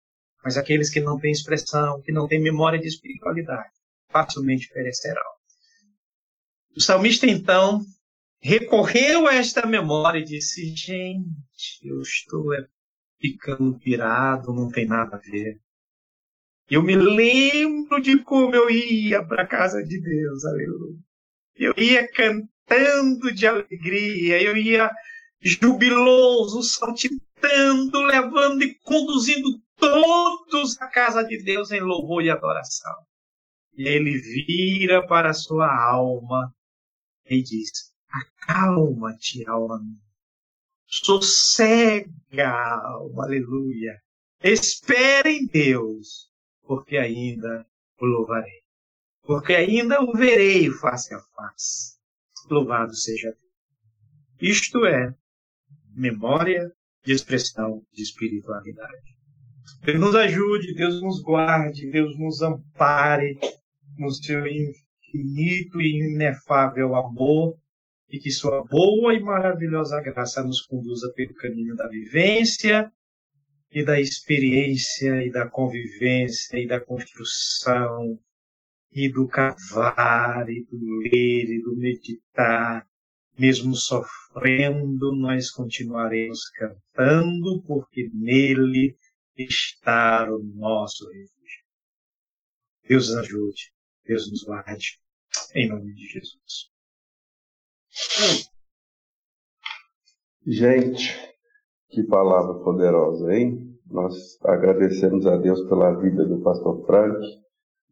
[0.43, 3.69] Mas aqueles que não têm expressão, que não têm memória de espiritualidade,
[4.09, 5.21] facilmente perecerão.
[6.75, 7.81] O salmista, então,
[8.41, 12.45] recorreu a esta memória e disse: Gente, eu estou
[13.21, 15.59] ficando pirado, não tem nada a ver.
[16.70, 20.97] Eu me lembro de como eu ia para a casa de Deus, aleluia.
[21.55, 24.89] Eu ia cantando de alegria, eu ia
[25.41, 32.95] jubiloso, saltitando, levando e conduzindo todos à casa de Deus em louvor e adoração.
[33.76, 36.53] E ele vira para a sua alma
[37.26, 40.01] e diz: Acalma-te, alma minha.
[40.88, 42.11] Sossega,
[43.18, 43.99] aleluia.
[44.43, 46.30] Espera em Deus,
[46.64, 47.66] porque ainda
[47.99, 48.64] o louvarei.
[49.24, 51.97] Porque ainda o verei face a face.
[52.49, 54.57] Louvado seja Deus.
[54.57, 55.14] Isto é
[55.95, 56.72] memória
[57.05, 59.14] de expressão de espiritualidade.
[59.84, 63.38] Deus nos ajude, Deus nos guarde, Deus nos ampare
[63.97, 67.57] no seu infinito e inefável amor
[68.09, 72.91] e que sua boa e maravilhosa graça nos conduza pelo caminho da vivência
[73.74, 78.19] e da experiência e da convivência e da construção
[78.91, 82.88] e do cavar e do ler e do meditar
[83.38, 88.95] mesmo sofrendo, nós continuaremos cantando, porque nele
[89.36, 91.63] está o nosso refúgio.
[92.88, 93.74] Deus nos ajude,
[94.05, 94.99] Deus nos guarde,
[95.55, 96.71] em nome de Jesus.
[100.45, 101.32] Gente,
[101.93, 103.59] que palavra poderosa, hein?
[103.89, 107.17] Nós agradecemos a Deus pela vida do pastor Frank.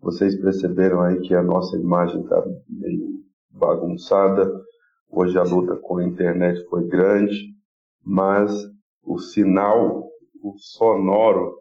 [0.02, 3.22] Vocês perceberam aí que a nossa imagem está meio
[3.52, 4.52] bagunçada
[5.14, 7.54] Hoje a luta com a internet foi grande,
[8.02, 8.66] mas
[9.04, 10.08] o sinal,
[10.42, 11.58] o sonoro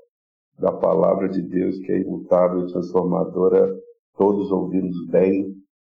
[0.56, 3.68] da palavra de Deus, que é imutável e transformadora,
[4.16, 5.52] todos ouvimos bem.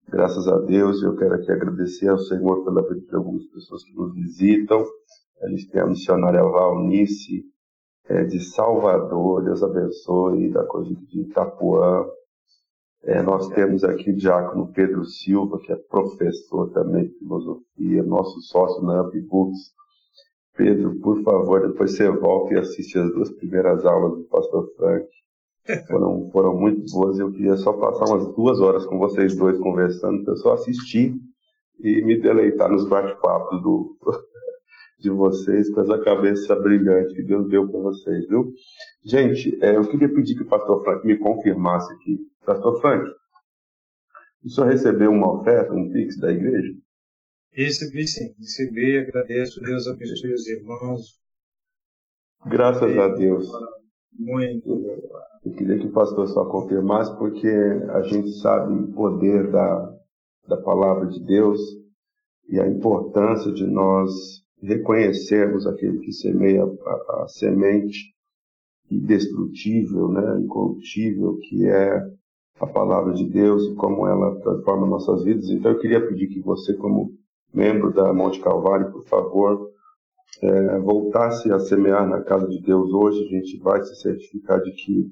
[0.07, 3.93] Graças a Deus, eu quero aqui agradecer ao Senhor pela vida de algumas pessoas que
[3.95, 4.85] nos visitam.
[5.41, 7.43] A gente tem a missionária Valnice,
[8.07, 12.05] é, de Salvador, Deus abençoe, da coisa de Itapuã,
[13.03, 18.39] é, nós temos aqui o diácono Pedro Silva, que é professor também de filosofia, nosso
[18.41, 19.73] sócio na Ambibooks.
[20.55, 25.07] Pedro, por favor, depois você volta e assiste as duas primeiras aulas do pastor Frank.
[25.87, 27.17] Foram, foram muito boas.
[27.17, 31.15] Eu queria só passar umas duas horas com vocês dois conversando, para eu só assistir
[31.79, 33.97] e me deleitar nos bate-papos do,
[35.01, 38.53] de vocês com essa cabeça brilhante que Deus deu para vocês, viu?
[39.03, 43.07] Gente, é, eu queria pedir que o pastor Frank me confirmasse aqui Pastor Frank,
[44.43, 46.73] o senhor recebeu uma oferta, um pix da igreja?
[47.51, 51.19] Recebi sim, recebi, agradeço, Deus abençoe os irmãos.
[52.47, 53.47] Graças a Deus.
[54.17, 54.69] Muito.
[55.45, 59.99] Eu queria que o pastor só confirmasse, porque a gente sabe o poder da,
[60.47, 61.59] da palavra de Deus
[62.49, 68.14] e a importância de nós reconhecermos aquele que semeia a, a semente
[68.89, 72.01] indestrutível, né, incorruptível, que é
[72.59, 75.49] a palavra de Deus como ela transforma nossas vidas.
[75.49, 77.12] Então eu queria pedir que você, como
[77.53, 79.72] membro da Monte Calvário, por favor,
[80.41, 83.24] é, voltasse a semear na casa de Deus hoje.
[83.24, 85.12] A gente vai se certificar de que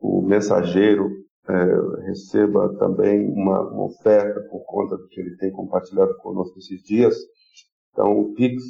[0.00, 1.10] o mensageiro
[1.48, 6.82] é, receba também uma, uma, oferta por conta do que ele tem compartilhado conosco esses
[6.82, 7.16] dias.
[7.98, 8.62] Então, o Pix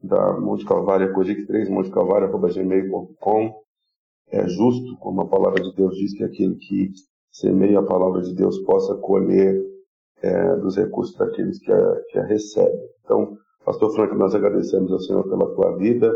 [0.00, 3.60] da Monte Calvário é cogic3 montecalvário.gmail.com
[4.30, 6.92] é justo, como a palavra de Deus diz, que aquele que
[7.32, 9.60] semeia a palavra de Deus possa colher
[10.22, 12.88] é, dos recursos daqueles que a, que a recebem.
[13.04, 16.14] Então, Pastor Frank, nós agradecemos ao Senhor pela tua vida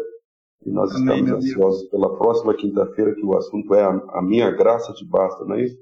[0.65, 4.53] e nós Amém, estamos ansiosos pela próxima quinta-feira, que o assunto é a, a, minha
[4.53, 5.79] graça te basta, não é isso?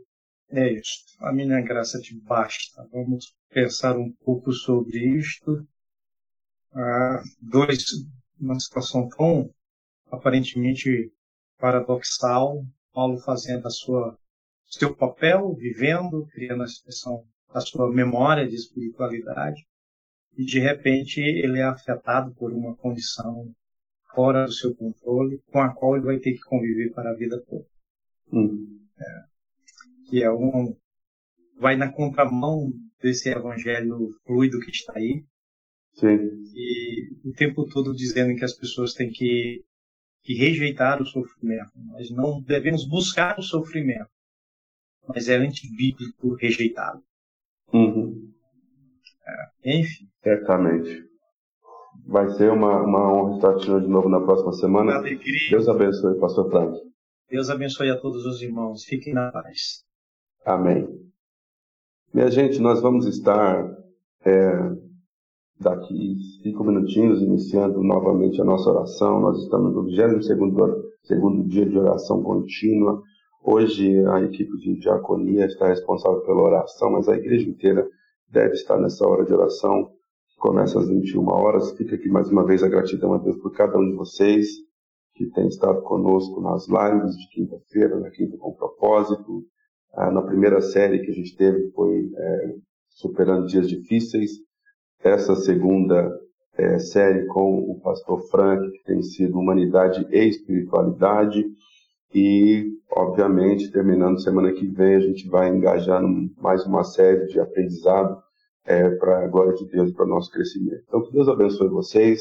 [0.50, 2.88] É isso, a minha graça te basta.
[2.90, 5.62] Vamos pensar um pouco sobre isto.
[6.72, 7.84] Ah, dois,
[8.38, 9.50] uma situação tão
[10.10, 11.12] aparentemente
[11.58, 14.16] paradoxal, Paulo fazendo a sua
[14.66, 19.66] seu papel, vivendo, criando a expressão da sua memória de espiritualidade,
[20.36, 23.52] e de repente ele é afetado por uma condição
[24.14, 27.42] fora do seu controle, com a qual ele vai ter que conviver para a vida
[27.48, 27.66] toda.
[28.32, 28.78] Hum.
[28.96, 29.24] É,
[30.08, 30.76] que é um
[31.58, 35.24] vai na contramão desse evangelho fluido que está aí.
[36.00, 36.16] Sim.
[36.54, 39.62] E o tempo todo dizendo que as pessoas têm que,
[40.22, 41.70] que rejeitar o sofrimento.
[41.76, 44.08] Nós não devemos buscar o sofrimento,
[45.06, 47.02] mas é antibíblico rejeitá-lo.
[47.72, 48.32] Uhum.
[49.26, 50.08] É, enfim.
[50.22, 51.04] Certamente.
[52.06, 54.94] Vai ser uma, uma honra estar te de novo na próxima semana.
[54.94, 55.50] Alegria.
[55.50, 56.80] Deus abençoe, Pastor Frank.
[57.28, 58.84] Deus abençoe a todos os irmãos.
[58.84, 59.84] Fiquem na paz.
[60.44, 60.88] Amém.
[62.12, 63.64] Minha gente, nós vamos estar
[64.24, 64.50] é,
[65.60, 69.20] daqui cinco minutinhos iniciando novamente a nossa oração.
[69.20, 70.26] Nós estamos no 22
[71.02, 73.02] segundo dia de oração contínua.
[73.44, 77.86] Hoje a equipe de diaconia está responsável pela oração, mas a igreja inteira
[78.30, 79.90] deve estar nessa hora de oração,
[80.28, 81.72] que começa às 21 horas.
[81.76, 84.48] Fica aqui mais uma vez a gratidão a Deus por cada um de vocês
[85.14, 89.44] que tem estado conosco nas lives de quinta-feira, na Quinta com Propósito.
[89.92, 92.54] Ah, na primeira série que a gente teve foi é,
[92.88, 94.30] Superando Dias Difíceis.
[95.02, 96.10] Essa segunda
[96.56, 101.44] é, série com o pastor Frank, que tem sido Humanidade e Espiritualidade.
[102.14, 106.02] E, obviamente, terminando semana que vem, a gente vai engajar
[106.38, 108.20] mais uma série de aprendizado
[108.64, 110.82] é, para a glória de Deus, para o nosso crescimento.
[110.86, 112.20] Então, que Deus abençoe vocês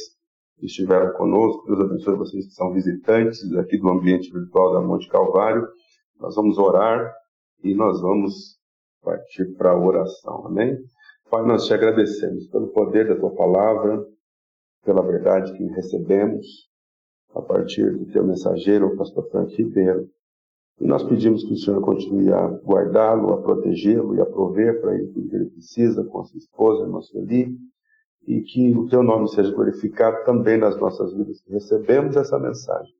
[0.58, 5.08] que estiveram conosco, Deus abençoe vocês que são visitantes aqui do ambiente virtual da Monte
[5.08, 5.68] Calvário.
[6.20, 7.12] Nós vamos orar
[7.64, 8.58] e nós vamos
[9.02, 10.78] partir para a oração, amém?
[11.30, 14.04] Pai, nós te agradecemos pelo poder da tua palavra,
[14.84, 16.68] pela verdade que recebemos,
[17.36, 20.10] a partir do teu mensageiro, o pastor Frank Ribeiro.
[20.80, 24.96] E nós pedimos que o Senhor continue a guardá-lo, a protegê-lo e a prover para
[24.96, 27.56] ele tudo que ele precisa, com a sua esposa, irmã Sueli,
[28.26, 31.44] e que o teu nome seja glorificado também nas nossas vidas.
[31.48, 32.96] Recebemos essa mensagem.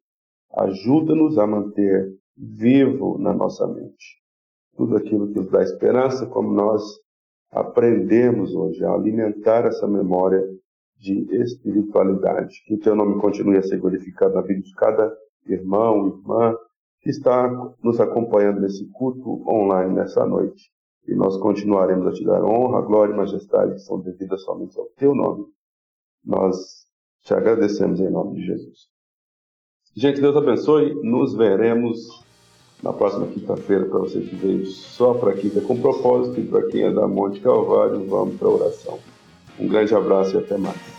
[0.52, 4.20] Ajuda-nos a manter vivo na nossa mente
[4.76, 6.82] tudo aquilo que nos dá esperança, como nós
[7.52, 10.44] aprendemos hoje a alimentar essa memória
[10.98, 12.62] de espiritualidade.
[12.66, 15.16] Que o teu nome continue a ser glorificado na vida de cada
[15.48, 16.56] irmão, irmã
[17.02, 17.50] que está
[17.82, 20.70] nos acompanhando nesse culto online nessa noite.
[21.08, 24.86] E nós continuaremos a te dar honra, glória e majestade que são devidas somente ao
[24.98, 25.46] teu nome.
[26.24, 26.86] Nós
[27.22, 28.90] te agradecemos em nome de Jesus.
[29.96, 30.94] Gente, Deus abençoe.
[31.02, 32.24] Nos veremos
[32.82, 36.84] na próxima quinta-feira para você que veio só para Quinta com propósito e para quem
[36.84, 39.00] é da Monte Calvário, vamos para a oração.
[39.60, 40.99] Um grande abraço e até mais.